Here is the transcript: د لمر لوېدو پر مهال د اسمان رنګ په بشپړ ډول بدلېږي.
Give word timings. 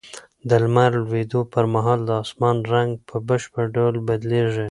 د 0.49 0.51
لمر 0.63 0.91
لوېدو 1.05 1.41
پر 1.53 1.65
مهال 1.73 1.99
د 2.05 2.11
اسمان 2.23 2.57
رنګ 2.73 2.91
په 3.09 3.15
بشپړ 3.27 3.63
ډول 3.75 3.95
بدلېږي. 4.07 4.59